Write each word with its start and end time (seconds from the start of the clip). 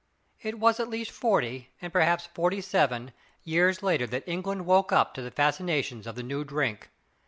It 0.41 0.57
was 0.59 0.79
at 0.79 0.89
least 0.89 1.11
forty, 1.11 1.69
and 1.79 1.93
perhaps 1.93 2.25
forty 2.25 2.59
seven, 2.59 3.13
years 3.43 3.83
later 3.83 4.07
that 4.07 4.27
England 4.27 4.65
woke 4.65 4.91
up 4.91 5.13
to 5.13 5.21
the 5.21 5.29
fascinations 5.29 6.07
of 6.07 6.15
the 6.15 6.23
new 6.23 6.43
drink. 6.43 6.89